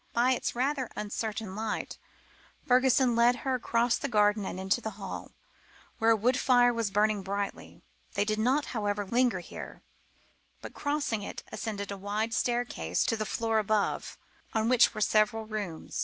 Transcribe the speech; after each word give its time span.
By 0.13 0.31
its 0.31 0.55
rather 0.55 0.89
uncertain 0.95 1.55
light, 1.55 1.99
Fergusson 2.67 3.15
led 3.15 3.35
her 3.45 3.53
across 3.53 3.99
the 3.99 4.07
garden 4.07 4.45
and 4.47 4.59
into 4.59 4.81
the 4.81 4.89
hall, 4.97 5.31
where 5.99 6.09
a 6.09 6.15
wood 6.15 6.39
fire 6.39 6.73
was 6.73 6.89
burning 6.89 7.21
brightly. 7.21 7.83
They 8.15 8.25
did 8.25 8.39
not, 8.39 8.65
however, 8.73 9.05
linger 9.05 9.41
here, 9.41 9.83
but, 10.59 10.73
crossing 10.73 11.21
it, 11.21 11.43
ascended 11.51 11.91
a 11.91 11.97
wide 11.97 12.33
staircase 12.33 13.03
to 13.03 13.15
the 13.15 13.27
floor 13.27 13.59
above, 13.59 14.17
on 14.55 14.69
which 14.69 14.95
were 14.95 15.01
several 15.01 15.45
rooms. 15.45 15.99